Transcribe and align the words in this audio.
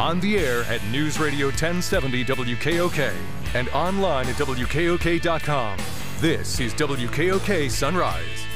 On 0.00 0.18
the 0.18 0.38
air 0.38 0.62
at 0.62 0.82
News 0.86 1.20
Radio 1.20 1.48
1070 1.48 2.24
WKOK 2.24 3.12
and 3.52 3.68
online 3.68 4.26
at 4.28 4.36
WKOK.com. 4.36 5.78
This 6.20 6.58
is 6.58 6.72
WKOK 6.72 7.70
Sunrise. 7.70 8.49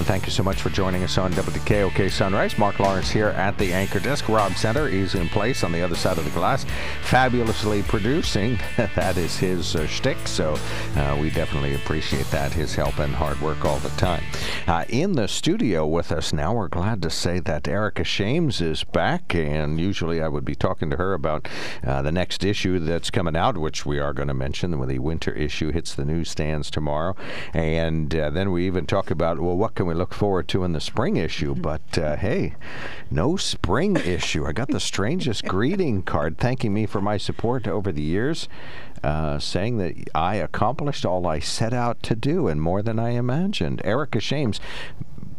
And 0.00 0.06
thank 0.06 0.24
you 0.24 0.32
so 0.32 0.42
much 0.42 0.62
for 0.62 0.70
joining 0.70 1.02
us 1.02 1.18
on 1.18 1.30
WKOK 1.34 2.10
Sunrise. 2.10 2.56
Mark 2.56 2.78
Lawrence 2.78 3.10
here 3.10 3.28
at 3.28 3.58
the 3.58 3.70
anchor 3.70 4.00
desk. 4.00 4.30
Rob 4.30 4.54
Center 4.54 4.88
is 4.88 5.14
in 5.14 5.28
place 5.28 5.62
on 5.62 5.72
the 5.72 5.82
other 5.82 5.94
side 5.94 6.16
of 6.16 6.24
the 6.24 6.30
glass, 6.30 6.64
fabulously 7.02 7.82
producing. 7.82 8.58
that 8.94 9.18
is 9.18 9.36
his 9.36 9.76
uh, 9.76 9.86
shtick, 9.86 10.16
so 10.26 10.56
uh, 10.96 11.18
we 11.20 11.28
definitely 11.28 11.74
appreciate 11.74 12.24
that, 12.30 12.50
his 12.50 12.74
help 12.74 12.98
and 12.98 13.14
hard 13.14 13.38
work 13.42 13.66
all 13.66 13.76
the 13.80 13.90
time. 13.90 14.24
Uh, 14.66 14.86
in 14.88 15.12
the 15.12 15.28
studio 15.28 15.86
with 15.86 16.12
us 16.12 16.32
now, 16.32 16.54
we're 16.54 16.68
glad 16.68 17.02
to 17.02 17.10
say 17.10 17.38
that 17.38 17.68
Erica 17.68 18.02
Shames 18.02 18.62
is 18.62 18.84
back, 18.84 19.34
and 19.34 19.78
usually 19.78 20.22
I 20.22 20.28
would 20.28 20.46
be 20.46 20.54
talking 20.54 20.88
to 20.88 20.96
her 20.96 21.12
about 21.12 21.46
uh, 21.86 22.00
the 22.00 22.10
next 22.10 22.42
issue 22.42 22.78
that's 22.78 23.10
coming 23.10 23.36
out, 23.36 23.58
which 23.58 23.84
we 23.84 23.98
are 23.98 24.14
going 24.14 24.28
to 24.28 24.34
mention 24.34 24.78
when 24.78 24.88
the 24.88 24.98
winter 24.98 25.34
issue 25.34 25.72
hits 25.72 25.94
the 25.94 26.06
newsstands 26.06 26.70
tomorrow. 26.70 27.14
And 27.52 28.14
uh, 28.14 28.30
then 28.30 28.50
we 28.50 28.66
even 28.66 28.86
talk 28.86 29.10
about, 29.10 29.38
well, 29.40 29.58
what 29.58 29.74
can 29.74 29.89
we 29.89 29.89
look 29.94 30.14
forward 30.14 30.48
to 30.48 30.64
in 30.64 30.72
the 30.72 30.80
spring 30.80 31.16
issue? 31.16 31.54
But 31.70 31.98
uh, 31.98 32.16
hey, 32.16 32.54
no 33.10 33.36
spring 33.36 33.96
issue. 33.96 34.46
I 34.46 34.52
got 34.52 34.68
the 34.68 34.80
strangest 34.80 35.44
greeting 35.56 36.02
card 36.02 36.38
thanking 36.38 36.72
me 36.72 36.86
for 36.86 37.00
my 37.00 37.16
support 37.16 37.68
over 37.68 37.92
the 37.92 38.02
years, 38.02 38.48
uh, 39.04 39.38
saying 39.38 39.78
that 39.78 39.94
I 40.14 40.36
accomplished 40.36 41.04
all 41.04 41.26
I 41.26 41.38
set 41.38 41.72
out 41.72 42.02
to 42.04 42.16
do 42.16 42.48
and 42.48 42.60
more 42.60 42.82
than 42.82 42.98
I 42.98 43.10
imagined. 43.10 43.82
Erica 43.84 44.20
Shames, 44.20 44.60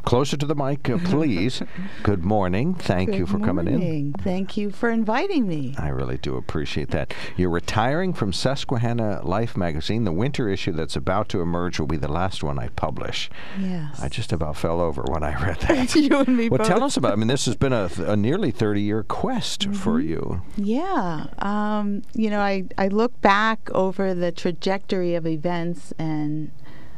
closer 0.04 0.38
to 0.38 0.46
the 0.46 0.56
mic, 0.56 0.90
uh, 0.90 0.98
please. 1.00 1.62
Good 2.04 2.24
morning. 2.24 2.74
Thank 2.76 3.12
Good 3.12 3.20
you 3.20 3.26
for 3.26 3.40
coming 3.40 3.68
in. 3.68 4.14
Thank 4.14 4.58
you 4.58 4.72
for 4.72 4.90
inviting 4.90 5.48
me. 5.48 5.76
I 5.78 5.90
really 5.90 6.18
do 6.18 6.36
appreciate 6.38 6.90
that. 6.92 7.14
You're 7.38 7.50
retiring 7.50 8.14
from 8.14 8.34
Susquehanna 8.34 9.22
Life 9.24 9.56
magazine. 9.56 10.04
The 10.04 10.12
winter 10.12 10.50
issue 10.50 10.72
that's 10.72 10.96
about 10.96 11.30
to 11.30 11.42
emerge 11.42 11.80
will 11.80 11.88
be 11.88 11.98
the 11.98 12.12
last 12.12 12.44
one 12.44 12.58
I 12.60 12.70
publish. 12.70 13.30
Yes. 13.60 14.00
I 14.02 14.10
just 14.10 14.32
about 14.32 14.58
fell 14.58 14.82
over 14.82 15.04
when 15.04 15.24
I 15.24 15.34
read 15.42 15.60
that. 15.62 15.96
you 15.96 16.18
and 16.20 16.36
me 16.38 16.50
well, 16.50 16.60
both. 16.60 16.68
tell 16.68 16.84
us 16.84 16.98
about. 16.98 17.14
I 17.14 17.16
mean, 17.16 17.28
this 17.28 17.46
has 17.46 17.56
been 17.56 17.74
a, 17.74 17.90
a 18.00 18.16
nearly 18.16 18.52
30 18.52 18.82
year 18.82 19.04
quest 19.04 19.66
for 19.74 19.92
Mm-hmm. 20.00 20.10
you. 20.10 20.42
Yeah. 20.58 21.26
Um, 21.40 22.02
you 22.14 22.30
know, 22.30 22.40
I, 22.40 22.64
I 22.78 22.88
look 22.88 23.20
back 23.22 23.70
over 23.72 24.14
the 24.14 24.32
trajectory 24.32 25.16
of 25.16 25.28
events 25.28 25.94
and 26.00 26.52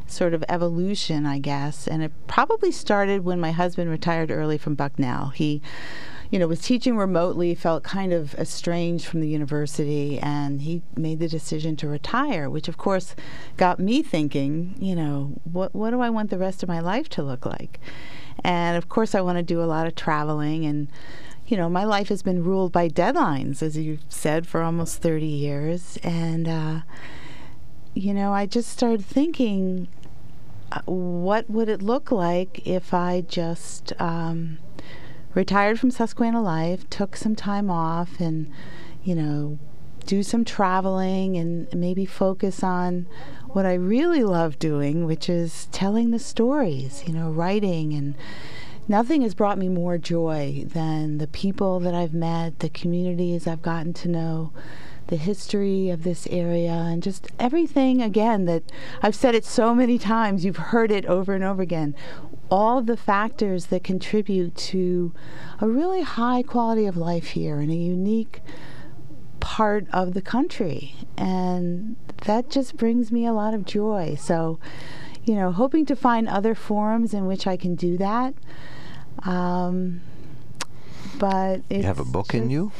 sort 0.07 0.33
of 0.33 0.43
evolution, 0.49 1.25
I 1.25 1.39
guess, 1.39 1.87
and 1.87 2.03
it 2.03 2.11
probably 2.27 2.71
started 2.71 3.23
when 3.23 3.39
my 3.39 3.51
husband 3.51 3.89
retired 3.89 4.31
early 4.31 4.57
from 4.57 4.75
Bucknell. 4.75 5.29
He, 5.29 5.61
you 6.29 6.39
know, 6.39 6.47
was 6.47 6.61
teaching 6.61 6.97
remotely, 6.97 7.55
felt 7.55 7.83
kind 7.83 8.13
of 8.13 8.33
estranged 8.35 9.05
from 9.05 9.21
the 9.21 9.27
university, 9.27 10.19
and 10.19 10.61
he 10.61 10.81
made 10.95 11.19
the 11.19 11.27
decision 11.27 11.75
to 11.77 11.87
retire, 11.87 12.49
which 12.49 12.67
of 12.67 12.77
course 12.77 13.15
got 13.57 13.79
me 13.79 14.01
thinking, 14.03 14.75
you 14.79 14.95
know, 14.95 15.33
what 15.43 15.73
what 15.75 15.91
do 15.91 16.01
I 16.01 16.09
want 16.09 16.29
the 16.29 16.37
rest 16.37 16.63
of 16.63 16.69
my 16.69 16.79
life 16.79 17.09
to 17.09 17.23
look 17.23 17.45
like? 17.45 17.79
And 18.43 18.77
of 18.77 18.89
course, 18.89 19.15
I 19.15 19.21
want 19.21 19.37
to 19.37 19.43
do 19.43 19.61
a 19.61 19.65
lot 19.65 19.87
of 19.87 19.95
traveling 19.95 20.65
and 20.65 20.87
you 21.45 21.57
know, 21.57 21.69
my 21.69 21.83
life 21.83 22.07
has 22.07 22.23
been 22.23 22.43
ruled 22.43 22.71
by 22.71 22.87
deadlines, 22.87 23.61
as 23.61 23.77
you 23.77 23.99
said, 24.07 24.47
for 24.47 24.61
almost 24.61 25.01
30 25.01 25.25
years. 25.25 25.97
And, 26.01 26.47
uh, 26.47 26.79
you 27.93 28.13
know, 28.13 28.33
I 28.33 28.45
just 28.45 28.69
started 28.69 29.05
thinking, 29.05 29.87
uh, 30.71 30.81
what 30.85 31.49
would 31.49 31.69
it 31.69 31.81
look 31.81 32.11
like 32.11 32.65
if 32.67 32.93
I 32.93 33.21
just 33.21 33.93
um, 34.01 34.57
retired 35.33 35.79
from 35.79 35.91
Susquehanna 35.91 36.41
Life, 36.41 36.89
took 36.89 37.15
some 37.15 37.35
time 37.35 37.69
off, 37.69 38.19
and, 38.19 38.51
you 39.03 39.15
know, 39.15 39.59
do 40.05 40.23
some 40.23 40.43
traveling 40.43 41.37
and 41.37 41.73
maybe 41.73 42.05
focus 42.05 42.63
on 42.63 43.07
what 43.49 43.65
I 43.65 43.73
really 43.73 44.23
love 44.23 44.59
doing, 44.59 45.05
which 45.05 45.29
is 45.29 45.67
telling 45.71 46.11
the 46.11 46.19
stories, 46.19 47.03
you 47.07 47.13
know, 47.13 47.29
writing. 47.29 47.93
And 47.93 48.15
nothing 48.87 49.21
has 49.21 49.33
brought 49.33 49.57
me 49.57 49.69
more 49.69 49.97
joy 49.97 50.65
than 50.67 51.19
the 51.19 51.27
people 51.27 51.79
that 51.81 51.93
I've 51.93 52.13
met, 52.13 52.59
the 52.59 52.69
communities 52.69 53.47
I've 53.47 53.61
gotten 53.61 53.93
to 53.93 54.07
know, 54.09 54.51
the 55.07 55.17
history 55.17 55.89
of 55.89 56.03
this 56.03 56.27
area, 56.27 56.71
and 56.71 57.03
just 57.03 57.27
everything 57.39 58.01
again 58.01 58.45
that 58.45 58.63
I've 59.01 59.15
said 59.15 59.35
it 59.35 59.45
so 59.45 59.75
many 59.75 59.97
times, 59.97 60.45
you've 60.45 60.57
heard 60.57 60.91
it 60.91 61.05
over 61.05 61.33
and 61.33 61.43
over 61.43 61.61
again. 61.61 61.95
All 62.49 62.81
the 62.81 62.97
factors 62.97 63.67
that 63.67 63.83
contribute 63.83 64.55
to 64.55 65.13
a 65.59 65.67
really 65.67 66.01
high 66.01 66.43
quality 66.43 66.85
of 66.85 66.95
life 66.95 67.27
here 67.27 67.59
and 67.59 67.71
a 67.71 67.75
unique 67.75 68.41
part 69.39 69.87
of 69.91 70.13
the 70.13 70.21
country. 70.21 70.95
And 71.17 71.95
that 72.25 72.49
just 72.49 72.77
brings 72.77 73.11
me 73.11 73.25
a 73.25 73.33
lot 73.33 73.53
of 73.53 73.65
joy. 73.65 74.15
So, 74.19 74.59
you 75.25 75.35
know, 75.35 75.51
hoping 75.51 75.85
to 75.87 75.95
find 75.95 76.29
other 76.29 76.55
forums 76.55 77.13
in 77.13 77.25
which 77.25 77.45
I 77.47 77.57
can 77.57 77.75
do 77.75 77.97
that. 77.97 78.33
Um, 79.23 80.01
but 81.17 81.61
it's 81.69 81.81
You 81.81 81.83
have 81.83 81.99
a 81.99 82.05
book 82.05 82.33
in 82.33 82.49
you? 82.49 82.71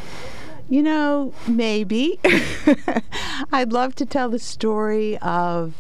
You 0.70 0.82
know, 0.82 1.34
maybe. 1.48 2.20
I'd 3.52 3.74
love 3.74 3.96
to 3.96 4.06
tell 4.06 4.30
the 4.30 4.40
story 4.40 5.18
of, 5.20 5.76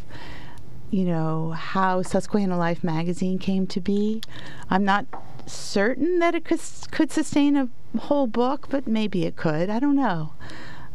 you 0.91 1.05
know, 1.05 1.51
how 1.51 2.01
Susquehanna 2.01 2.57
Life 2.57 2.83
magazine 2.83 3.39
came 3.39 3.65
to 3.67 3.81
be. 3.81 4.21
I'm 4.69 4.83
not 4.83 5.05
certain 5.45 6.19
that 6.19 6.35
it 6.35 6.45
could, 6.45 6.59
could 6.91 7.11
sustain 7.11 7.55
a 7.55 7.69
whole 7.97 8.27
book, 8.27 8.67
but 8.69 8.87
maybe 8.87 9.25
it 9.25 9.35
could. 9.35 9.69
I 9.69 9.79
don't 9.79 9.95
know. 9.95 10.33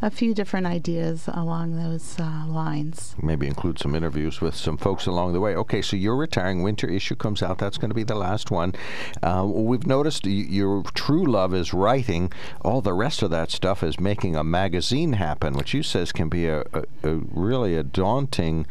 A 0.00 0.10
few 0.10 0.32
different 0.32 0.64
ideas 0.64 1.28
along 1.32 1.74
those 1.74 2.20
uh, 2.20 2.44
lines. 2.46 3.16
Maybe 3.20 3.48
include 3.48 3.80
some 3.80 3.96
interviews 3.96 4.40
with 4.40 4.54
some 4.54 4.76
folks 4.76 5.06
along 5.06 5.32
the 5.32 5.40
way. 5.40 5.56
Okay, 5.56 5.82
so 5.82 5.96
you're 5.96 6.14
retiring. 6.14 6.62
Winter 6.62 6.88
issue 6.88 7.16
comes 7.16 7.42
out. 7.42 7.58
That's 7.58 7.78
going 7.78 7.90
to 7.90 7.96
be 7.96 8.04
the 8.04 8.14
last 8.14 8.52
one. 8.52 8.74
Uh, 9.24 9.44
we've 9.44 9.88
noticed 9.88 10.24
y- 10.24 10.30
your 10.30 10.84
true 10.94 11.26
love 11.26 11.52
is 11.52 11.74
writing. 11.74 12.32
All 12.62 12.80
the 12.80 12.92
rest 12.92 13.22
of 13.24 13.30
that 13.32 13.50
stuff 13.50 13.82
is 13.82 13.98
making 13.98 14.36
a 14.36 14.44
magazine 14.44 15.14
happen, 15.14 15.54
which 15.54 15.74
you 15.74 15.82
says 15.82 16.12
can 16.12 16.28
be 16.28 16.46
a, 16.46 16.60
a, 16.72 16.84
a 17.02 17.14
really 17.32 17.74
a 17.74 17.82
daunting, 17.82 18.68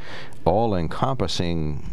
all-encompassing, 0.48 1.84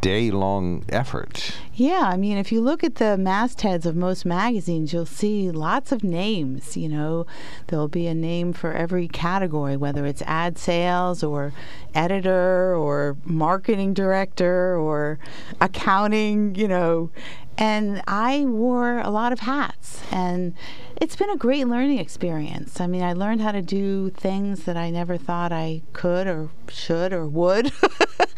day-long 0.00 0.84
effort. 0.88 1.52
Yeah, 1.74 2.02
I 2.04 2.16
mean, 2.16 2.38
if 2.38 2.52
you 2.52 2.60
look 2.60 2.84
at 2.84 2.96
the 2.96 3.18
mastheads 3.18 3.84
of 3.84 3.96
most 3.96 4.24
magazines, 4.24 4.92
you'll 4.92 5.06
see 5.06 5.50
lots 5.50 5.90
of 5.92 6.04
names. 6.04 6.76
You 6.76 6.88
know, 6.88 7.26
there'll 7.66 7.88
be 7.88 8.06
a 8.06 8.14
name 8.14 8.52
for 8.52 8.72
every 8.72 9.08
category, 9.08 9.76
whether 9.76 10.06
it's 10.06 10.22
ad 10.22 10.56
sales 10.58 11.22
or 11.22 11.52
editor 11.94 12.74
or 12.76 13.16
marketing 13.24 13.94
director 13.94 14.76
or 14.78 15.18
accounting, 15.60 16.54
you 16.54 16.68
know. 16.68 17.10
And 17.56 18.02
I 18.06 18.44
wore 18.44 18.98
a 18.98 19.10
lot 19.10 19.32
of 19.32 19.40
hats, 19.40 20.02
and 20.10 20.54
it's 21.00 21.16
been 21.16 21.30
a 21.30 21.36
great 21.36 21.66
learning 21.66 21.98
experience. 21.98 22.80
I 22.80 22.86
mean, 22.86 23.02
I 23.02 23.12
learned 23.12 23.40
how 23.40 23.52
to 23.52 23.62
do 23.62 24.10
things 24.10 24.64
that 24.64 24.76
I 24.76 24.90
never 24.90 25.16
thought 25.16 25.52
I 25.52 25.82
could 25.92 26.26
or 26.26 26.50
should 26.68 27.12
or 27.12 27.26
would. 27.26 27.72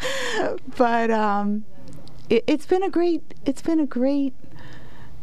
but 0.77 1.11
um, 1.11 1.65
it, 2.29 2.43
it's 2.47 2.65
been 2.65 2.83
a 2.83 2.89
great 2.89 3.33
it's 3.45 3.61
been 3.61 3.79
a 3.79 3.85
great 3.85 4.33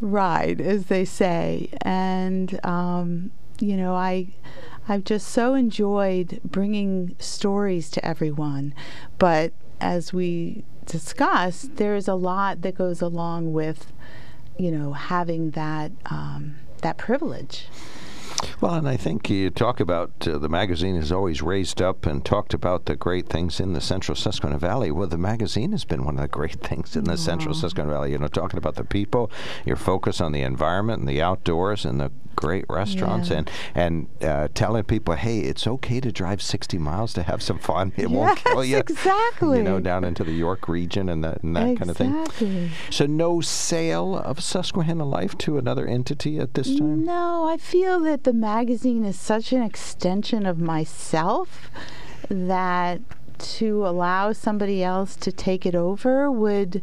ride, 0.00 0.60
as 0.60 0.86
they 0.86 1.04
say, 1.04 1.68
and 1.82 2.64
um, 2.64 3.30
you 3.60 3.76
know 3.76 3.94
I. 3.94 4.34
I've 4.86 5.04
just 5.04 5.28
so 5.28 5.54
enjoyed 5.54 6.42
bringing 6.44 7.16
stories 7.18 7.88
to 7.92 8.04
everyone, 8.04 8.74
but 9.16 9.54
as 9.80 10.12
we 10.12 10.64
discussed, 10.84 11.76
there 11.76 11.96
is 11.96 12.06
a 12.06 12.14
lot 12.14 12.60
that 12.60 12.74
goes 12.74 13.00
along 13.00 13.54
with, 13.54 13.92
you 14.58 14.70
know, 14.70 14.92
having 14.92 15.52
that 15.52 15.92
um, 16.06 16.56
that 16.84 16.98
privilege. 16.98 17.66
Well, 18.60 18.75
and 18.75 18.88
I 18.88 18.97
think 18.97 19.28
you 19.31 19.50
talk 19.50 19.81
about 19.81 20.26
uh, 20.26 20.38
the 20.38 20.49
magazine 20.49 20.96
has 20.96 21.11
always 21.12 21.43
raised 21.43 21.81
up 21.82 22.06
and 22.06 22.25
talked 22.25 22.55
about 22.55 22.87
the 22.87 22.96
great 22.96 23.29
things 23.29 23.61
in 23.61 23.73
the 23.73 23.81
Central 23.81 24.14
Susquehanna 24.17 24.58
Valley. 24.58 24.91
Well, 24.91 25.06
the 25.08 25.19
magazine 25.19 25.73
has 25.73 25.85
been 25.85 26.05
one 26.05 26.17
of 26.17 26.23
the 26.23 26.29
great 26.29 26.61
things 26.61 26.96
in 26.96 27.05
the 27.05 27.17
Central 27.17 27.55
Susquehanna 27.55 27.93
Valley. 27.93 28.12
You 28.12 28.19
know, 28.19 28.29
talking 28.29 28.58
about 28.58 28.75
the 28.76 28.85
people, 28.85 29.31
your 29.64 29.76
focus 29.76 30.20
on 30.20 30.32
the 30.32 30.43
environment 30.43 31.00
and 31.00 31.08
the 31.08 31.23
outdoors 31.23 31.85
and 31.85 32.00
the 32.00 32.11
great 32.37 32.64
restaurants, 32.69 33.31
Yeah. 33.31 33.37
and 33.38 33.50
and 33.76 34.08
uh, 34.20 34.49
telling 34.55 34.82
people, 34.85 35.14
hey, 35.14 35.38
it's 35.40 35.67
okay 35.69 36.00
to 36.00 36.11
drive 36.11 36.43
60 36.43 36.79
miles 36.79 37.12
to 37.14 37.23
have 37.23 37.40
some 37.43 37.58
fun. 37.61 37.93
It 37.97 38.11
won't 38.11 38.37
kill 38.38 38.64
you. 38.64 38.79
Exactly. 38.79 39.58
You 39.58 39.62
know, 39.62 39.79
down 39.81 40.02
into 40.05 40.25
the 40.25 40.32
York 40.32 40.69
region 40.69 41.08
and 41.08 41.23
that 41.23 41.43
and 41.44 41.55
that 41.56 41.76
kind 41.79 41.90
of 41.90 41.97
thing. 41.97 42.11
Exactly. 42.17 42.70
So, 42.90 43.06
no 43.06 43.40
sale 43.40 44.17
of 44.17 44.43
Susquehanna 44.43 45.05
Life 45.05 45.38
to 45.38 45.58
another 45.58 45.87
entity 45.87 46.38
at 46.38 46.55
this 46.55 46.76
time. 46.76 47.05
No, 47.05 47.47
I 47.49 47.56
feel 47.56 48.00
that 48.00 48.25
the 48.25 48.32
magazine 48.34 49.04
is 49.04 49.19
such 49.19 49.52
an 49.52 49.62
extension 49.62 50.44
of 50.46 50.58
myself 50.58 51.70
that 52.28 53.00
to 53.38 53.86
allow 53.86 54.32
somebody 54.32 54.82
else 54.82 55.16
to 55.16 55.32
take 55.32 55.66
it 55.66 55.75
over 55.75 56.31
would 56.31 56.82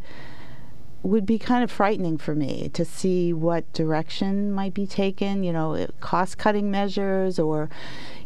would 1.04 1.26
be 1.26 1.40
kind 1.40 1.64
of 1.64 1.72
frightening 1.72 2.18
for 2.18 2.36
me 2.36 2.70
to 2.74 2.86
see 2.86 3.34
what 3.34 3.72
direction 3.74 4.52
might 4.52 4.74
be 4.74 4.86
taken, 4.86 5.44
you 5.44 5.52
know, 5.52 5.88
cost 6.00 6.38
cutting 6.38 6.70
measures, 6.70 7.40
or, 7.40 7.70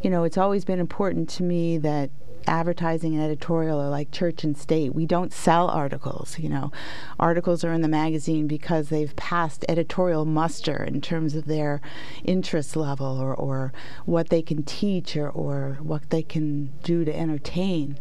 you 0.03 0.09
know, 0.09 0.25
it's 0.25 0.37
always 0.37 0.65
been 0.65 0.79
important 0.79 1.29
to 1.29 1.41
me 1.41 1.77
that 1.77 2.09
advertising 2.47 3.15
and 3.15 3.23
editorial 3.23 3.79
are 3.79 3.89
like 3.89 4.11
church 4.11 4.43
and 4.43 4.57
state. 4.57 4.93
We 4.93 5.05
don't 5.05 5.33
sell 5.33 5.67
articles, 5.67 6.39
you 6.39 6.49
know. 6.49 6.71
Articles 7.19 7.63
are 7.63 7.73
in 7.73 7.81
the 7.81 7.87
magazine 7.87 8.47
because 8.47 8.89
they've 8.89 9.15
passed 9.15 9.65
editorial 9.67 10.25
muster 10.25 10.83
in 10.83 11.01
terms 11.01 11.35
of 11.35 11.45
their 11.45 11.81
interest 12.23 12.75
level 12.75 13.19
or, 13.19 13.33
or 13.33 13.73
what 14.05 14.29
they 14.29 14.41
can 14.41 14.63
teach 14.63 15.15
or, 15.15 15.29
or 15.29 15.77
what 15.81 16.09
they 16.09 16.23
can 16.23 16.73
do 16.83 17.05
to 17.05 17.15
entertain. 17.15 17.97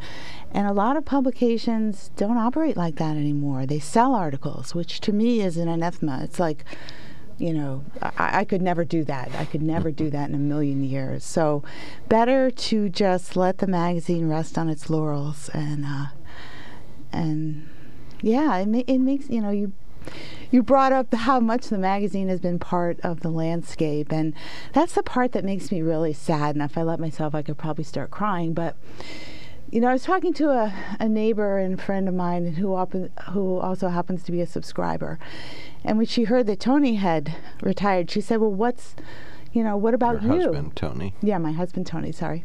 And 0.51 0.67
a 0.67 0.73
lot 0.73 0.97
of 0.97 1.05
publications 1.05 2.11
don't 2.17 2.39
operate 2.39 2.77
like 2.77 2.97
that 2.97 3.17
anymore. 3.17 3.67
They 3.67 3.81
sell 3.81 4.15
articles, 4.15 4.75
which 4.75 5.01
to 5.01 5.13
me 5.13 5.41
is 5.41 5.57
an 5.57 5.69
anathema. 5.69 6.21
It's 6.23 6.39
like, 6.39 6.65
you 7.39 7.53
know, 7.53 7.85
I, 8.01 8.41
I, 8.41 8.45
could 8.45 8.63
never 8.63 8.85
do 8.85 9.05
that. 9.05 9.31
I 9.37 9.45
could 9.45 9.63
never 9.63 9.91
do 9.91 10.11
that 10.11 10.29
in 10.29 10.35
a 10.35 10.39
million 10.39 10.85
years. 10.85 11.25
So, 11.25 11.65
better 12.09 12.51
to 12.51 12.89
just 12.89 13.37
let 13.37 13.59
the 13.59 13.67
magazine 13.67 14.29
rest 14.29 14.57
on 14.57 14.69
its 14.69 14.89
laurels 14.89 15.49
and 15.53 15.85
uh, 15.85 16.07
and 17.13 17.69
yeah, 18.23 18.57
it, 18.59 18.69
ma- 18.69 18.85
it 18.87 18.99
makes 18.99 19.29
you 19.29 19.41
know 19.41 19.51
you 19.51 19.73
you 20.51 20.63
brought 20.63 20.93
up 20.93 21.13
how 21.13 21.41
much 21.41 21.69
the 21.69 21.79
magazine 21.79 22.29
has 22.29 22.41
been 22.41 22.59
part 22.59 23.01
of 23.01 23.21
the 23.21 23.31
landscape, 23.31 24.13
and 24.13 24.35
that's 24.73 24.95
the 24.95 25.03
part 25.03 25.33
that 25.33 25.45
makes 25.45 25.73
me 25.73 25.83
really 25.83 26.13
sad. 26.13 26.55
And 26.55 26.63
if 26.63 26.79
I 26.79 26.83
let 26.83 27.01
myself, 27.01 27.35
I 27.35 27.43
could 27.43 27.59
probably 27.59 27.85
start 27.85 28.11
crying, 28.11 28.55
but 28.55 28.77
you 29.75 29.81
know, 29.81 29.89
I 29.89 29.93
was 29.93 30.05
talking 30.05 30.33
to 30.35 30.51
a, 30.51 30.73
a 31.01 31.09
neighbor 31.09 31.59
and 31.59 31.83
friend 31.83 32.09
of 32.09 32.15
mine 32.15 32.47
who, 32.55 32.77
op- 32.77 32.95
who 33.33 33.59
also 33.59 33.89
happens 33.89 34.23
to 34.23 34.31
be 34.31 34.41
a 34.41 34.47
subscriber. 34.47 35.19
And 35.83 35.99
when 35.99 36.07
she 36.07 36.25
heard 36.25 36.47
that 36.47 36.61
Tony 36.61 36.95
had 36.95 37.35
retired, 37.61 38.09
she 38.09 38.21
said, 38.21 38.39
Well, 38.39 38.53
what's, 38.53 38.95
you 39.53 39.65
know, 39.65 39.77
what 39.77 39.93
about 39.93 40.23
Your 40.23 40.35
you? 40.35 40.43
husband, 40.43 40.77
Tony. 40.77 41.15
Yeah, 41.21 41.39
my 41.39 41.51
husband, 41.51 41.89
Tony, 41.89 42.13
sorry. 42.13 42.45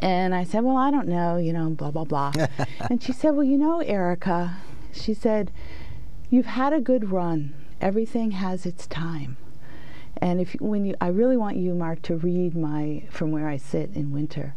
And 0.00 0.34
I 0.34 0.42
said, 0.42 0.64
Well, 0.64 0.76
I 0.76 0.90
don't 0.90 1.06
know, 1.06 1.36
you 1.36 1.52
know, 1.52 1.70
blah, 1.70 1.92
blah, 1.92 2.02
blah. 2.02 2.32
and 2.90 3.00
she 3.00 3.12
said, 3.12 3.36
Well, 3.36 3.44
you 3.44 3.56
know, 3.56 3.78
Erica, 3.78 4.56
she 4.90 5.14
said, 5.14 5.52
You've 6.28 6.46
had 6.46 6.72
a 6.72 6.80
good 6.80 7.12
run. 7.12 7.54
Everything 7.80 8.32
has 8.32 8.66
its 8.66 8.88
time. 8.88 9.36
And 10.16 10.40
if 10.40 10.54
when 10.54 10.86
you, 10.86 10.96
I 11.00 11.06
really 11.06 11.36
want 11.36 11.56
you, 11.56 11.72
Mark, 11.72 12.02
to 12.02 12.16
read 12.16 12.56
my 12.56 13.04
From 13.10 13.30
Where 13.30 13.46
I 13.46 13.58
Sit 13.58 13.90
in 13.94 14.10
Winter 14.10 14.56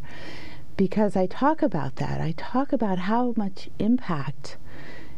because 0.76 1.16
I 1.16 1.26
talk 1.26 1.62
about 1.62 1.96
that. 1.96 2.20
I 2.20 2.32
talk 2.36 2.72
about 2.72 3.00
how 3.00 3.34
much 3.36 3.68
impact 3.78 4.56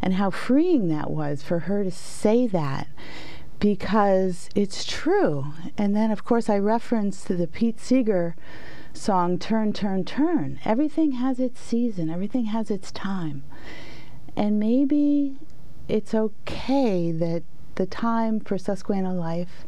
and 0.03 0.15
how 0.15 0.31
freeing 0.31 0.89
that 0.89 1.11
was 1.11 1.43
for 1.43 1.61
her 1.61 1.83
to 1.83 1.91
say 1.91 2.47
that 2.47 2.89
because 3.59 4.49
it's 4.55 4.85
true. 4.85 5.47
And 5.79 5.97
then, 5.97 6.11
of 6.11 6.25
course, 6.25 6.51
I 6.51 6.59
reference 6.59 7.25
to 7.25 7.35
the 7.35 7.47
Pete 7.47 7.81
Seeger 7.81 8.37
song, 8.93 9.39
Turn, 9.39 9.73
Turn, 9.73 10.05
Turn. 10.05 10.61
Everything 10.65 11.13
has 11.13 11.41
its 11.41 11.61
season, 11.61 12.11
everything 12.11 12.47
has 12.47 12.71
its 12.71 12.93
time. 12.93 13.45
And 14.37 14.59
maybe 14.59 15.37
it's 15.89 16.15
okay 16.15 17.13
that 17.13 17.43
the 17.77 17.87
time 17.87 18.41
for 18.41 18.59
Susquehanna 18.59 19.15
life 19.15 19.65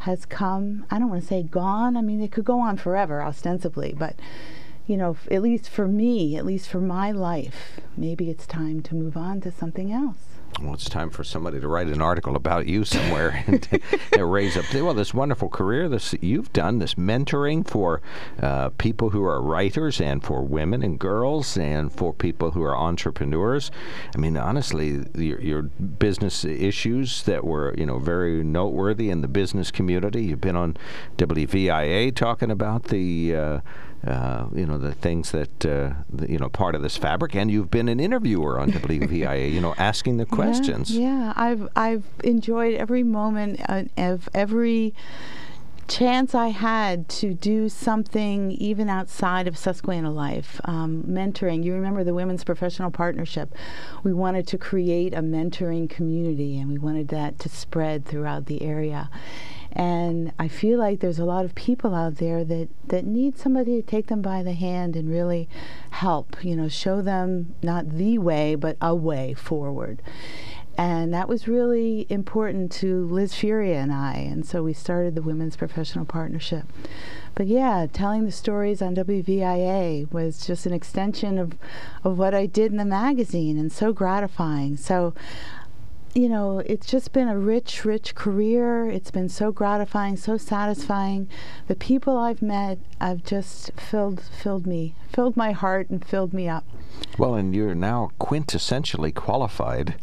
has 0.00 0.26
come. 0.26 0.84
I 0.90 0.98
don't 0.98 1.08
want 1.08 1.22
to 1.22 1.26
say 1.26 1.42
gone. 1.42 1.96
I 1.96 2.02
mean, 2.02 2.20
it 2.20 2.30
could 2.30 2.44
go 2.44 2.60
on 2.60 2.76
forever, 2.76 3.22
ostensibly, 3.22 3.94
but 3.96 4.16
you 4.86 4.96
know, 4.96 5.16
at 5.30 5.42
least 5.42 5.68
for 5.68 5.88
me, 5.88 6.36
at 6.36 6.44
least 6.44 6.68
for 6.68 6.80
my 6.80 7.10
life, 7.10 7.80
maybe 7.96 8.30
it's 8.30 8.46
time 8.46 8.82
to 8.82 8.94
move 8.94 9.16
on 9.16 9.40
to 9.42 9.50
something 9.50 9.92
else. 9.92 10.34
Well, 10.62 10.74
it's 10.74 10.88
time 10.88 11.10
for 11.10 11.24
somebody 11.24 11.58
to 11.58 11.66
write 11.66 11.88
an 11.88 12.00
article 12.00 12.36
about 12.36 12.66
you 12.66 12.84
somewhere 12.84 13.42
and 13.48 13.60
to, 14.12 14.24
raise 14.24 14.56
up. 14.56 14.72
Well, 14.72 14.94
this 14.94 15.12
wonderful 15.12 15.48
career 15.48 15.88
this 15.88 16.14
you've 16.20 16.52
done, 16.52 16.78
this 16.78 16.94
mentoring 16.94 17.66
for 17.66 18.00
uh, 18.40 18.70
people 18.70 19.10
who 19.10 19.24
are 19.24 19.42
writers 19.42 20.00
and 20.00 20.22
for 20.22 20.42
women 20.42 20.82
and 20.82 20.98
girls 20.98 21.56
and 21.56 21.92
for 21.92 22.12
people 22.12 22.52
who 22.52 22.62
are 22.62 22.76
entrepreneurs. 22.76 23.72
I 24.14 24.18
mean, 24.18 24.36
honestly, 24.36 25.04
your, 25.16 25.40
your 25.40 25.62
business 25.62 26.44
issues 26.44 27.24
that 27.24 27.44
were 27.44 27.74
you 27.76 27.86
know 27.86 27.98
very 27.98 28.44
noteworthy 28.44 29.10
in 29.10 29.22
the 29.22 29.28
business 29.28 29.72
community. 29.72 30.26
You've 30.26 30.40
been 30.40 30.56
on 30.56 30.76
WVIA 31.16 32.14
talking 32.14 32.50
about 32.50 32.84
the. 32.84 33.34
Uh, 33.34 33.60
uh, 34.06 34.46
you 34.54 34.66
know 34.66 34.78
the 34.78 34.92
things 34.92 35.30
that 35.32 35.66
uh, 35.66 35.94
the, 36.10 36.30
you 36.30 36.38
know 36.38 36.48
part 36.48 36.74
of 36.74 36.82
this 36.82 36.96
fabric, 36.96 37.34
and 37.34 37.50
you've 37.50 37.70
been 37.70 37.88
an 37.88 38.00
interviewer 38.00 38.58
on 38.58 38.70
WVIA, 38.70 39.50
you 39.50 39.60
know, 39.60 39.74
asking 39.78 40.18
the 40.18 40.26
questions. 40.40 40.90
Yeah, 40.90 41.08
yeah. 41.08 41.32
I've 41.36 41.68
I've 41.74 42.04
enjoyed 42.22 42.74
every 42.74 43.02
moment 43.02 43.60
uh, 43.68 43.84
of 43.96 44.28
every 44.34 44.94
chance 45.88 46.34
I 46.34 46.48
had 46.48 47.08
to 47.10 47.34
do 47.34 47.68
something 47.68 48.52
even 48.52 48.88
outside 48.88 49.46
of 49.46 49.56
Susquehanna 49.56 50.10
life, 50.10 50.60
um, 50.64 51.04
mentoring. 51.06 51.62
You 51.64 51.74
remember 51.74 52.04
the 52.04 52.14
Women's 52.14 52.44
Professional 52.44 52.90
Partnership. 52.90 53.54
We 54.02 54.12
wanted 54.12 54.46
to 54.48 54.58
create 54.58 55.14
a 55.14 55.20
mentoring 55.20 55.88
community, 55.88 56.58
and 56.58 56.70
we 56.70 56.78
wanted 56.78 57.08
that 57.08 57.38
to 57.40 57.48
spread 57.48 58.06
throughout 58.06 58.46
the 58.46 58.62
area. 58.62 59.10
And 59.74 60.32
I 60.38 60.46
feel 60.46 60.78
like 60.78 61.00
there's 61.00 61.18
a 61.18 61.24
lot 61.24 61.44
of 61.44 61.54
people 61.54 61.94
out 61.94 62.16
there 62.16 62.44
that, 62.44 62.68
that 62.86 63.04
need 63.04 63.38
somebody 63.38 63.80
to 63.80 63.82
take 63.82 64.06
them 64.06 64.22
by 64.22 64.42
the 64.42 64.52
hand 64.52 64.94
and 64.94 65.10
really 65.10 65.48
help, 65.90 66.44
you 66.44 66.54
know, 66.54 66.68
show 66.68 67.02
them 67.02 67.54
not 67.62 67.90
the 67.90 68.18
way, 68.18 68.54
but 68.54 68.76
a 68.80 68.94
way 68.94 69.34
forward. 69.34 70.00
And 70.76 71.14
that 71.14 71.28
was 71.28 71.46
really 71.46 72.06
important 72.08 72.72
to 72.72 73.06
Liz 73.06 73.34
Furia 73.34 73.80
and 73.80 73.92
I. 73.92 74.14
And 74.14 74.44
so 74.44 74.62
we 74.62 74.72
started 74.72 75.14
the 75.14 75.22
Women's 75.22 75.56
Professional 75.56 76.04
Partnership. 76.04 76.64
But 77.34 77.46
yeah, 77.46 77.86
telling 77.92 78.24
the 78.24 78.32
stories 78.32 78.82
on 78.82 78.94
WVIA 78.94 80.12
was 80.12 80.44
just 80.44 80.66
an 80.66 80.72
extension 80.72 81.38
of, 81.38 81.52
of 82.02 82.18
what 82.18 82.34
I 82.34 82.46
did 82.46 82.72
in 82.72 82.78
the 82.78 82.84
magazine 82.84 83.56
and 83.56 83.72
so 83.72 83.92
gratifying. 83.92 84.76
So 84.76 85.14
you 86.14 86.28
know, 86.28 86.60
it's 86.60 86.86
just 86.86 87.12
been 87.12 87.28
a 87.28 87.36
rich, 87.36 87.84
rich 87.84 88.14
career. 88.14 88.88
It's 88.88 89.10
been 89.10 89.28
so 89.28 89.50
gratifying, 89.50 90.16
so 90.16 90.36
satisfying. 90.36 91.28
The 91.66 91.74
people 91.74 92.16
I've 92.16 92.40
met, 92.40 92.78
I've 93.00 93.24
just 93.24 93.72
filled 93.72 94.20
filled 94.20 94.66
me, 94.66 94.94
filled 95.12 95.36
my 95.36 95.50
heart, 95.50 95.90
and 95.90 96.04
filled 96.04 96.32
me 96.32 96.48
up. 96.48 96.64
Well, 97.18 97.34
and 97.34 97.54
you're 97.54 97.74
now 97.74 98.10
quintessentially 98.20 99.12
qualified 99.12 99.96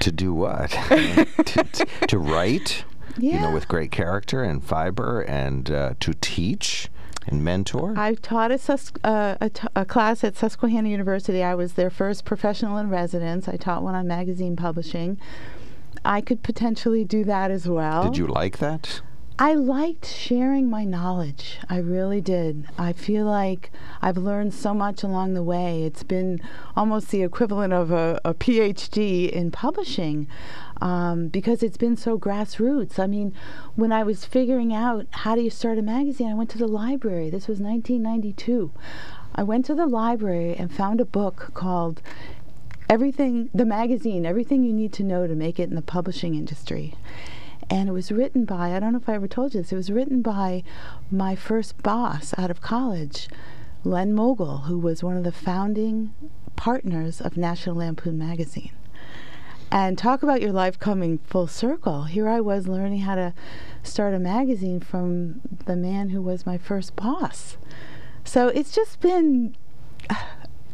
to 0.00 0.12
do 0.12 0.34
what? 0.34 0.70
to, 0.88 1.24
to, 1.64 1.86
to, 2.08 2.18
write. 2.18 2.84
Yeah. 3.16 3.34
You 3.34 3.40
know, 3.40 3.52
with 3.52 3.68
great 3.68 3.90
character 3.90 4.42
and 4.42 4.62
fiber, 4.62 5.22
and 5.22 5.70
uh, 5.70 5.94
to 6.00 6.12
teach 6.20 6.90
and 7.26 7.44
mentor? 7.44 7.94
I've 7.96 8.20
taught 8.22 8.50
a, 8.50 8.58
Sus- 8.58 8.92
uh, 9.04 9.36
a, 9.40 9.50
t- 9.50 9.68
a 9.76 9.84
class 9.84 10.24
at 10.24 10.36
Susquehanna 10.36 10.88
University. 10.88 11.42
I 11.42 11.54
was 11.54 11.74
their 11.74 11.90
first 11.90 12.24
professional 12.24 12.76
in 12.78 12.88
residence. 12.90 13.48
I 13.48 13.56
taught 13.56 13.82
one 13.82 13.94
on 13.94 14.06
magazine 14.06 14.56
publishing. 14.56 15.18
I 16.04 16.20
could 16.20 16.42
potentially 16.42 17.04
do 17.04 17.24
that 17.24 17.50
as 17.50 17.68
well. 17.68 18.04
Did 18.04 18.16
you 18.18 18.26
like 18.26 18.58
that? 18.58 19.00
I 19.42 19.54
liked 19.54 20.06
sharing 20.06 20.70
my 20.70 20.84
knowledge. 20.84 21.58
I 21.68 21.78
really 21.78 22.20
did. 22.20 22.68
I 22.78 22.92
feel 22.92 23.26
like 23.26 23.72
I've 24.00 24.16
learned 24.16 24.54
so 24.54 24.72
much 24.72 25.02
along 25.02 25.34
the 25.34 25.42
way. 25.42 25.82
It's 25.82 26.04
been 26.04 26.40
almost 26.76 27.10
the 27.10 27.24
equivalent 27.24 27.72
of 27.72 27.90
a, 27.90 28.20
a 28.24 28.34
PhD 28.34 29.28
in 29.28 29.50
publishing 29.50 30.28
um, 30.80 31.26
because 31.26 31.64
it's 31.64 31.76
been 31.76 31.96
so 31.96 32.16
grassroots. 32.16 33.00
I 33.00 33.08
mean, 33.08 33.34
when 33.74 33.90
I 33.90 34.04
was 34.04 34.24
figuring 34.24 34.72
out 34.72 35.06
how 35.10 35.34
do 35.34 35.40
you 35.40 35.50
start 35.50 35.76
a 35.76 35.82
magazine, 35.82 36.30
I 36.30 36.34
went 36.34 36.50
to 36.50 36.58
the 36.58 36.68
library. 36.68 37.28
This 37.28 37.48
was 37.48 37.58
1992. 37.58 38.70
I 39.34 39.42
went 39.42 39.66
to 39.66 39.74
the 39.74 39.86
library 39.86 40.54
and 40.54 40.72
found 40.72 41.00
a 41.00 41.04
book 41.04 41.50
called 41.52 42.00
Everything, 42.88 43.50
the 43.52 43.64
magazine, 43.64 44.24
Everything 44.24 44.62
You 44.62 44.72
Need 44.72 44.92
to 44.92 45.02
Know 45.02 45.26
to 45.26 45.34
Make 45.34 45.58
It 45.58 45.68
in 45.68 45.74
the 45.74 45.82
Publishing 45.82 46.36
Industry 46.36 46.94
and 47.72 47.88
it 47.88 47.92
was 47.92 48.12
written 48.12 48.44
by 48.44 48.76
I 48.76 48.80
don't 48.80 48.92
know 48.92 48.98
if 48.98 49.08
I 49.08 49.14
ever 49.14 49.26
told 49.26 49.54
you 49.54 49.62
this. 49.62 49.72
It 49.72 49.76
was 49.76 49.90
written 49.90 50.20
by 50.20 50.62
my 51.10 51.34
first 51.34 51.82
boss 51.82 52.34
out 52.36 52.50
of 52.50 52.60
college, 52.60 53.30
Len 53.82 54.12
Mogel, 54.12 54.64
who 54.64 54.78
was 54.78 55.02
one 55.02 55.16
of 55.16 55.24
the 55.24 55.32
founding 55.32 56.12
partners 56.54 57.22
of 57.22 57.38
National 57.38 57.76
Lampoon 57.76 58.18
magazine. 58.18 58.72
And 59.70 59.96
talk 59.96 60.22
about 60.22 60.42
your 60.42 60.52
life 60.52 60.78
coming 60.78 61.16
full 61.24 61.46
circle. 61.46 62.02
Here 62.02 62.28
I 62.28 62.42
was 62.42 62.68
learning 62.68 63.00
how 63.00 63.14
to 63.14 63.32
start 63.82 64.12
a 64.12 64.18
magazine 64.18 64.78
from 64.78 65.40
the 65.64 65.74
man 65.74 66.10
who 66.10 66.20
was 66.20 66.44
my 66.44 66.58
first 66.58 66.94
boss. 66.94 67.56
So 68.22 68.48
it's 68.48 68.74
just 68.74 69.00
been 69.00 69.56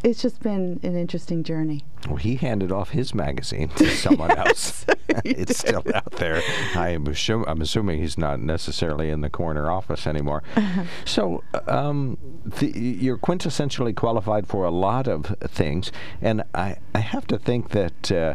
it's 0.08 0.22
just 0.22 0.40
been 0.40 0.80
an 0.82 0.96
interesting 0.96 1.42
journey. 1.42 1.84
Well, 2.06 2.16
he 2.16 2.36
handed 2.36 2.72
off 2.72 2.90
his 2.90 3.14
magazine 3.14 3.68
to 3.76 3.88
someone 3.90 4.30
else. 4.38 4.86
it's 5.24 5.58
still 5.58 5.82
out 5.94 6.12
there. 6.12 6.42
I 6.74 6.90
am 6.90 7.06
assume, 7.06 7.44
I'm 7.46 7.60
assuming 7.60 8.00
he's 8.00 8.18
not 8.18 8.40
necessarily 8.40 9.10
in 9.10 9.20
the 9.20 9.30
corner 9.30 9.70
office 9.70 10.06
anymore. 10.06 10.42
Uh-huh. 10.56 10.84
So 11.04 11.44
um, 11.66 12.18
the, 12.44 12.68
you're 12.68 13.18
quintessentially 13.18 13.94
qualified 13.94 14.46
for 14.46 14.64
a 14.64 14.70
lot 14.70 15.08
of 15.08 15.34
things, 15.42 15.92
and 16.20 16.42
I, 16.54 16.76
I 16.94 17.00
have 17.00 17.26
to 17.28 17.38
think 17.38 17.70
that. 17.70 18.12
Uh, 18.12 18.34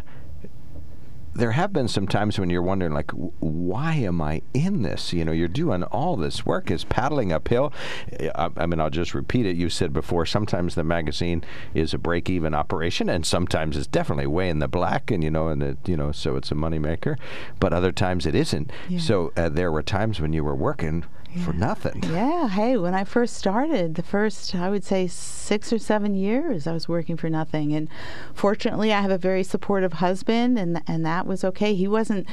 there 1.36 1.52
have 1.52 1.74
been 1.74 1.88
some 1.88 2.08
times 2.08 2.40
when 2.40 2.50
you're 2.50 2.62
wondering, 2.62 2.94
like, 2.94 3.12
why 3.12 3.96
am 3.96 4.22
I 4.22 4.42
in 4.54 4.84
this? 4.84 5.13
You 5.13 5.25
know, 5.25 5.32
you're 5.32 5.48
doing 5.48 5.84
all 5.84 6.16
this 6.16 6.46
work, 6.46 6.70
is 6.70 6.84
paddling 6.84 7.32
uphill. 7.32 7.74
I, 8.36 8.50
I, 8.58 8.66
mean, 8.66 8.80
I'll 8.80 8.90
just 8.90 9.13
repeat 9.13 9.46
it. 9.46 9.56
You 9.56 9.70
said 9.70 9.94
before, 9.94 10.25
sometimes 10.25 10.75
the 10.75 10.84
magazine 10.84 11.44
is 11.74 11.94
a 11.94 11.98
break-even 11.98 12.54
operation, 12.54 13.10
and 13.10 13.25
sometimes 13.25 13.78
it's 13.78 13.88
definitely 13.88 14.28
way 14.28 14.50
in 14.50 14.60
the 14.60 14.68
black, 14.68 15.10
and 15.12 15.24
you 15.24 15.32
know, 15.32 15.48
and 15.48 15.63
it, 15.63 15.78
you 15.88 15.98
know, 15.98 16.12
so 16.12 16.36
it's 16.36 16.52
a 16.52 16.56
moneymaker. 16.56 17.18
But 17.60 17.74
other 17.74 17.92
times 17.92 18.25
it 18.25 18.36
isn't. 18.36 18.72
Yeah. 18.88 19.00
So 19.00 19.34
uh, 19.36 19.50
there 19.50 19.72
were 19.72 19.84
times 19.84 20.22
when 20.22 20.34
you 20.34 20.44
were 20.44 20.56
working 20.56 21.06
for 21.42 21.54
nothing. 21.54 22.04
Yeah. 22.04 22.48
Hey, 22.48 22.78
when 22.78 22.94
I 22.94 23.04
first 23.04 23.36
started, 23.36 23.96
the 23.96 24.04
first, 24.04 24.56
I 24.56 24.70
would 24.70 24.84
say, 24.84 25.08
six 25.08 25.74
or 25.74 25.80
seven 25.80 26.16
years, 26.16 26.68
I 26.68 26.74
was 26.74 26.88
working 26.88 27.18
for 27.18 27.30
nothing. 27.30 27.74
And 27.74 27.90
fortunately, 28.34 28.94
I 28.94 29.02
have 29.02 29.12
a 29.12 29.18
very 29.18 29.44
supportive 29.44 29.94
husband, 29.94 30.58
and 30.58 30.82
and 30.88 31.06
that 31.06 31.25
was 31.25 31.44
okay. 31.44 31.74
He 31.75 31.88
wasn't 31.88 32.28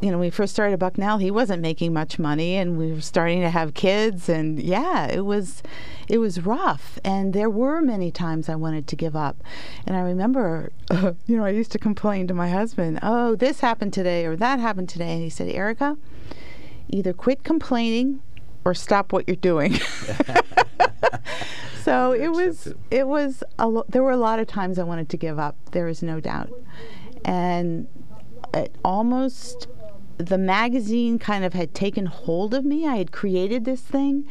you 0.00 0.10
know, 0.10 0.18
we 0.18 0.28
first 0.28 0.52
started 0.52 0.78
Bucknell, 0.78 1.18
he 1.18 1.30
wasn't 1.30 1.62
making 1.62 1.92
much 1.92 2.18
money, 2.18 2.54
and 2.56 2.76
we 2.76 2.92
were 2.92 3.00
starting 3.00 3.40
to 3.40 3.50
have 3.50 3.72
kids, 3.72 4.28
and 4.28 4.60
yeah, 4.60 5.06
it 5.06 5.24
was, 5.24 5.62
it 6.06 6.18
was 6.18 6.44
rough, 6.44 6.98
and 7.02 7.32
there 7.32 7.48
were 7.48 7.80
many 7.80 8.10
times 8.10 8.48
I 8.48 8.56
wanted 8.56 8.86
to 8.88 8.96
give 8.96 9.16
up, 9.16 9.42
and 9.86 9.96
I 9.96 10.00
remember, 10.00 10.70
uh, 10.90 11.12
you 11.26 11.36
know, 11.36 11.44
I 11.44 11.50
used 11.50 11.72
to 11.72 11.78
complain 11.78 12.26
to 12.28 12.34
my 12.34 12.50
husband, 12.50 12.98
"Oh, 13.02 13.36
this 13.36 13.60
happened 13.60 13.94
today, 13.94 14.26
or 14.26 14.36
that 14.36 14.60
happened 14.60 14.90
today," 14.90 15.12
and 15.12 15.22
he 15.22 15.30
said, 15.30 15.48
"Erica, 15.48 15.96
either 16.88 17.12
quit 17.12 17.44
complaining 17.44 18.20
or 18.64 18.74
stop 18.74 19.12
what 19.12 19.26
you're 19.28 19.36
doing. 19.36 19.74
so 21.82 22.12
it 22.12 22.28
was 22.28 22.72
it 22.90 23.06
was 23.06 23.42
a 23.58 23.68
lo- 23.68 23.86
there 23.88 24.02
were 24.02 24.10
a 24.10 24.16
lot 24.16 24.38
of 24.38 24.46
times 24.46 24.78
I 24.78 24.82
wanted 24.82 25.08
to 25.10 25.16
give 25.16 25.38
up. 25.38 25.56
There 25.72 25.88
is 25.88 26.02
no 26.02 26.20
doubt, 26.20 26.50
and 27.24 27.86
it 28.54 28.74
almost 28.84 29.68
the 30.18 30.38
magazine 30.38 31.18
kind 31.18 31.44
of 31.44 31.52
had 31.52 31.74
taken 31.74 32.06
hold 32.06 32.54
of 32.54 32.64
me. 32.64 32.86
I 32.86 32.96
had 32.96 33.12
created 33.12 33.64
this 33.64 33.80
thing, 33.80 34.26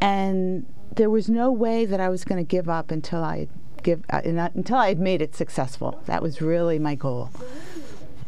and 0.00 0.66
there 0.94 1.10
was 1.10 1.28
no 1.28 1.50
way 1.50 1.84
that 1.86 2.00
I 2.00 2.08
was 2.08 2.24
going 2.24 2.44
to 2.44 2.48
give 2.48 2.68
up 2.68 2.90
until 2.90 3.22
I 3.22 3.48
give 3.82 4.02
uh, 4.10 4.20
until 4.24 4.76
I 4.76 4.88
had 4.88 4.98
made 4.98 5.22
it 5.22 5.34
successful. 5.34 6.02
That 6.06 6.22
was 6.22 6.40
really 6.40 6.78
my 6.78 6.94
goal 6.94 7.30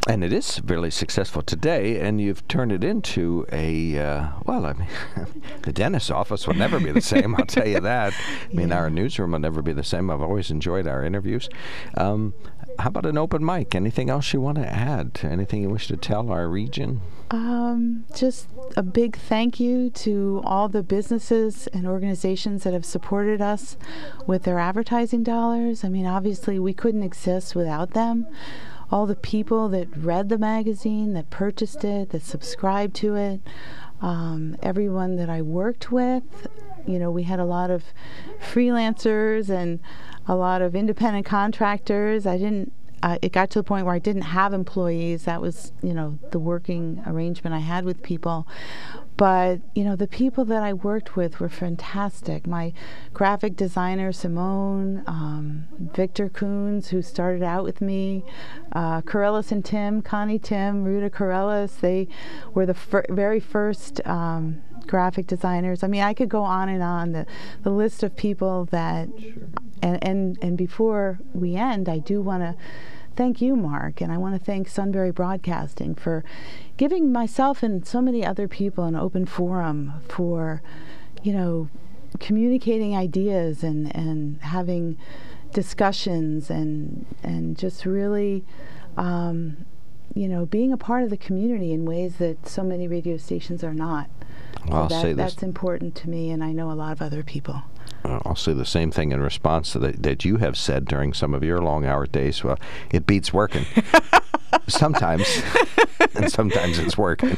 and 0.07 0.23
it 0.23 0.33
is 0.33 0.61
really 0.65 0.91
successful 0.91 1.43
today, 1.43 2.01
and 2.01 2.21
you've 2.21 2.47
turned 2.47 2.71
it 2.71 2.85
into 2.85 3.45
a 3.51 3.99
uh, 3.99 4.29
well. 4.45 4.67
I 4.67 4.73
mean, 4.75 4.89
the 5.63 5.73
dentist's 5.73 6.11
office 6.11 6.47
will 6.47 6.55
never 6.55 6.79
be 6.79 6.93
the 6.93 7.01
same. 7.01 7.35
I'll 7.35 7.47
tell 7.47 7.67
you 7.67 7.81
that. 7.81 8.15
I 8.15 8.55
mean, 8.55 8.69
yeah. 8.69 8.77
our 8.77 8.91
newsroom 8.91 9.33
will 9.33 9.41
never 9.41 9.63
be 9.63 9.73
the 9.73 9.85
same. 9.85 10.11
I've 10.11 10.23
always 10.23 10.51
enjoyed 10.51 10.87
our 10.87 11.05
interviews. 11.05 11.49
Um, 11.97 12.35
how 12.79 12.89
about 12.89 13.07
an 13.07 13.19
open 13.19 13.45
mic? 13.45 13.75
Anything 13.75 14.09
else 14.11 14.33
you 14.33 14.41
want 14.41 14.59
to 14.59 14.69
add? 14.69 15.21
Anything 15.23 15.63
you 15.63 15.71
wish 15.71 15.89
to 15.89 15.97
tell 15.97 16.31
our 16.31 16.49
region? 16.49 17.01
Um, 17.31 18.05
just 18.15 18.47
a 18.77 18.83
big 18.85 19.17
thank 19.17 19.59
you 19.59 19.91
to 19.91 20.41
all 20.45 20.69
the 20.69 20.83
businesses 20.83 21.67
and 21.69 21.87
organizations 21.87 22.63
that 22.63 22.73
have 22.73 22.85
supported 22.85 23.41
us 23.41 23.77
with 24.27 24.45
their 24.45 24.61
advertising 24.61 25.25
dollars. 25.25 25.83
I 25.83 25.89
mean, 25.89 26.07
obviously, 26.07 26.59
we 26.59 26.73
couldn't 26.73 27.03
exist 27.03 27.57
without 27.57 27.91
them 27.91 28.27
all 28.91 29.07
the 29.07 29.17
people 29.17 29.69
that 29.71 29.89
read 29.97 30.29
the 30.29 30.39
magazine, 30.39 31.13
that 31.15 31.31
purchased 31.31 31.85
it, 31.85 32.11
that 32.11 32.23
subscribed 32.23 32.95
to 32.97 33.17
it, 33.17 33.41
um, 34.01 34.57
everyone 34.63 35.17
that 35.17 35.29
I 35.29 35.43
worked 35.43 35.91
with. 35.91 36.47
You 36.87 36.99
know, 36.99 37.11
we 37.11 37.25
had 37.25 37.41
a 37.41 37.45
lot 37.45 37.71
of 37.71 37.85
freelancers 38.41 39.49
and 39.49 39.81
a 40.29 40.37
lot 40.37 40.63
of 40.63 40.75
independent 40.77 41.27
contractors. 41.27 42.27
I 42.27 42.39
didn't 42.39 42.73
uh, 43.03 43.19
it 43.23 43.33
got 43.33 43.51
to 43.51 43.59
the 43.59 43.65
point 43.65 43.85
where 43.85 43.95
I 43.95 43.99
didn't 43.99 44.23
have 44.23 44.53
employees. 44.53 45.25
That 45.25 45.41
was, 45.41 45.73
you 45.83 45.95
know, 45.95 46.19
the 46.31 46.39
working 46.39 47.03
arrangement 47.07 47.55
I 47.55 47.61
had 47.61 47.85
with 47.85 48.03
people. 48.03 48.47
But, 49.17 49.61
you 49.75 49.83
know, 49.83 49.97
the 49.97 50.07
people 50.07 50.45
that 50.47 50.63
I 50.63 50.75
worked 50.75 51.17
with 51.17 51.41
were 51.41 51.49
fantastic. 51.49 52.47
My 52.47 52.75
graphic 53.15 53.57
designer, 53.57 54.13
Simone, 54.13 55.03
um, 55.07 55.67
Victor 55.79 56.29
Coons, 56.29 56.89
who 56.89 57.01
started 57.01 57.43
out 57.43 57.65
with 57.65 57.81
me, 57.81 58.25
uh, 58.73 59.01
Corellis 59.03 59.53
and 59.53 59.65
Tim, 59.65 60.03
Connie 60.03 60.39
Tim, 60.39 60.85
Ruta 60.85 61.09
Corellis, 61.09 61.81
they 61.81 62.09
were 62.53 62.67
the 62.67 62.75
fir- 62.75 63.07
very 63.09 63.41
first 63.41 64.07
um, 64.07 64.61
graphic 64.87 65.27
designers. 65.27 65.83
I 65.83 65.87
mean, 65.87 66.03
I 66.03 66.13
could 66.13 66.29
go 66.29 66.43
on 66.43 66.69
and 66.69 66.83
on. 66.83 67.13
The, 67.13 67.27
the 67.63 67.71
list 67.71 68.03
of 68.03 68.17
people 68.17 68.67
that, 68.67 69.09
sure. 69.19 69.49
And, 69.83 70.03
and, 70.03 70.39
and 70.43 70.59
before 70.59 71.19
we 71.33 71.57
end, 71.57 71.89
I 71.89 71.99
do 71.99 72.21
want 72.21 72.43
to 72.43 72.55
thank 73.15 73.41
you, 73.41 73.57
Mark, 73.57 74.01
and 74.01 74.13
I 74.13 74.19
want 74.19 74.39
to 74.39 74.45
thank 74.45 74.69
Sunbury 74.69 75.11
Broadcasting 75.11 75.95
for 75.95 76.25
giving 76.77 77.13
myself 77.13 77.63
and 77.63 77.87
so 77.87 78.01
many 78.01 78.25
other 78.25 78.47
people 78.47 78.85
an 78.85 78.95
open 78.95 79.27
forum 79.27 79.95
for, 80.09 80.63
you 81.23 81.33
know, 81.33 81.69
communicating 82.21 82.97
ideas 82.97 83.63
and, 83.63 83.95
and 83.95 84.41
having 84.43 84.97
discussions 85.53 86.51
and 86.51 87.07
and 87.23 87.57
just 87.57 87.87
really 87.87 88.45
um, 88.99 89.65
you 90.15 90.29
know 90.29 90.45
being 90.45 90.71
a 90.71 90.77
part 90.77 91.03
of 91.03 91.09
the 91.09 91.17
community 91.17 91.73
in 91.73 91.87
ways 91.87 92.17
that 92.17 92.47
so 92.47 92.63
many 92.63 92.87
radio 92.87 93.17
stations 93.17 93.65
are 93.65 93.75
not. 93.75 94.09
Well, 94.69 94.91
so 94.91 95.03
that, 95.03 95.17
that's 95.17 95.43
important 95.43 95.95
to 95.97 96.11
me, 96.11 96.31
and 96.31 96.43
I 96.45 96.53
know 96.53 96.71
a 96.71 96.75
lot 96.75 96.93
of 96.93 97.01
other 97.01 97.23
people. 97.23 97.63
Uh, 98.07 98.21
I'll 98.25 98.37
say 98.37 98.53
the 98.53 98.65
same 98.65 98.93
thing 98.93 99.11
in 99.11 99.21
response 99.21 99.73
to 99.73 99.81
that 99.81 100.03
that 100.05 100.25
you 100.25 100.37
have 100.37 100.57
said 100.57 100.85
during 100.85 101.13
some 101.13 101.35
of 101.35 101.43
your 101.43 101.59
long 101.59 101.85
hour 101.85 102.07
days. 102.07 102.45
Well, 102.45 102.59
it 102.91 103.05
beats 103.05 103.33
working. 103.33 103.67
sometimes, 104.69 105.43
and 106.15 106.31
sometimes 106.31 106.79
it's 106.79 106.99
working. 106.99 107.37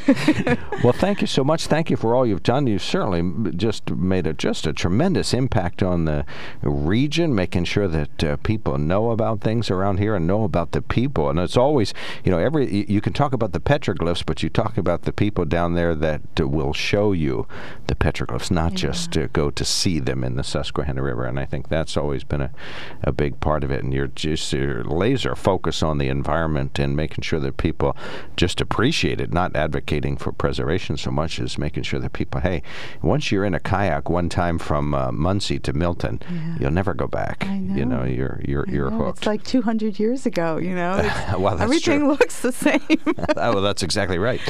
well, 0.83 0.93
thank 0.93 1.21
you 1.21 1.27
so 1.27 1.43
much. 1.43 1.67
Thank 1.67 1.89
you 1.89 1.97
for 1.97 2.15
all 2.15 2.25
you've 2.25 2.43
done. 2.43 2.67
You've 2.67 2.81
certainly 2.81 3.53
just 3.53 3.89
made 3.91 4.27
a 4.27 4.33
just 4.33 4.67
a 4.67 4.73
tremendous 4.73 5.33
impact 5.33 5.83
on 5.83 6.05
the 6.05 6.25
region, 6.61 7.33
making 7.35 7.65
sure 7.65 7.87
that 7.87 8.23
uh, 8.23 8.37
people 8.37 8.77
know 8.77 9.11
about 9.11 9.41
things 9.41 9.69
around 9.69 9.97
here 9.97 10.15
and 10.15 10.27
know 10.27 10.43
about 10.43 10.71
the 10.71 10.81
people. 10.81 11.29
And 11.29 11.39
it's 11.39 11.57
always, 11.57 11.93
you 12.23 12.31
know, 12.31 12.39
every 12.39 12.85
you 12.89 13.01
can 13.01 13.13
talk 13.13 13.33
about 13.33 13.53
the 13.53 13.59
petroglyphs, 13.59 14.25
but 14.25 14.43
you 14.43 14.49
talk 14.49 14.77
about 14.77 15.03
the 15.03 15.13
people 15.13 15.45
down 15.45 15.73
there 15.75 15.95
that 15.95 16.21
uh, 16.39 16.47
will 16.47 16.73
show 16.73 17.11
you 17.11 17.47
the 17.87 17.95
petroglyphs, 17.95 18.51
not 18.51 18.71
yeah. 18.73 18.77
just 18.77 19.11
to 19.13 19.27
go 19.29 19.49
to 19.51 19.65
see 19.65 19.99
them 19.99 20.23
in 20.23 20.35
the 20.35 20.43
Susquehanna 20.43 21.01
River. 21.01 21.25
And 21.25 21.39
I 21.39 21.45
think 21.45 21.69
that's 21.69 21.97
always 21.97 22.23
been 22.23 22.41
a, 22.41 22.51
a 23.03 23.11
big 23.11 23.39
part 23.39 23.63
of 23.63 23.71
it. 23.71 23.83
And 23.83 23.93
you're 23.93 24.07
just 24.07 24.51
your 24.53 24.83
laser 24.83 25.35
focus 25.35 25.83
on 25.83 25.97
the 25.97 26.07
environment 26.07 26.79
and 26.79 26.95
making 26.95 27.23
sure 27.23 27.39
that 27.39 27.57
people 27.57 27.95
just 28.35 28.48
appreciate 28.61 29.21
it, 29.21 29.33
not 29.33 29.55
advocating 29.55 30.17
for 30.17 30.31
preservation 30.31 30.97
so 30.97 31.11
much 31.11 31.39
as 31.39 31.57
making 31.57 31.83
sure 31.83 31.99
that 31.99 32.13
people, 32.13 32.41
hey, 32.41 32.61
once 33.01 33.31
you're 33.31 33.45
in 33.45 33.53
a 33.53 33.59
kayak 33.59 34.09
one 34.09 34.29
time 34.29 34.57
from 34.57 34.93
uh, 34.93 35.11
Muncy 35.11 35.61
to 35.63 35.73
Milton, 35.73 36.21
yeah. 36.31 36.57
you'll 36.59 36.71
never 36.71 36.93
go 36.93 37.07
back. 37.07 37.45
Know. 37.47 37.75
You 37.75 37.85
know, 37.85 38.03
you're 38.03 38.41
you're 38.45 38.65
I 38.67 38.71
you're 38.71 38.91
know. 38.91 39.05
hooked. 39.05 39.19
It's 39.19 39.27
like 39.27 39.43
200 39.43 39.99
years 39.99 40.25
ago. 40.25 40.57
You 40.57 40.75
know, 40.75 40.97
well, 41.37 41.59
everything 41.59 41.99
true. 41.99 42.09
looks 42.09 42.41
the 42.41 42.51
same. 42.51 42.81
oh, 43.37 43.53
well, 43.53 43.61
that's 43.61 43.83
exactly 43.83 44.17
right 44.17 44.41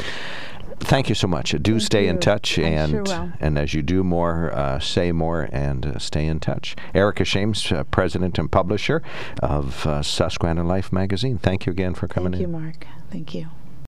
thank 0.79 1.10
you 1.10 1.15
so 1.15 1.27
much. 1.27 1.51
Do 1.51 1.74
thank 1.74 1.82
stay 1.82 2.03
you. 2.06 2.10
in 2.10 2.20
touch, 2.20 2.58
I 2.58 2.63
and 2.63 3.08
sure 3.08 3.34
and 3.39 3.58
as 3.58 3.74
you 3.74 3.82
do 3.82 4.03
more, 4.03 4.51
uh, 4.53 4.79
say 4.79 5.12
more, 5.12 5.50
and 5.51 5.86
uh, 5.86 6.00
stay 6.00 6.25
in 6.25 6.39
touch. 6.39 6.75
Erica 6.94 7.25
Shames, 7.25 7.72
uh, 7.72 7.84
president 7.86 8.38
and 8.39 8.51
publisher 8.51 9.01
of 9.41 9.86
uh, 9.86 10.01
Susquehanna 10.01 10.63
Life 10.63 10.91
magazine. 10.91 11.38
Thank 11.38 11.65
you 11.65 11.72
again 11.72 11.94
for 11.94 12.08
coming 12.08 12.34
thank 12.34 12.44
in. 12.44 12.51
Thank 12.53 12.62
you, 12.62 12.88
Mark. 12.88 12.88
Thank 13.12 13.36
you. 13.36 13.48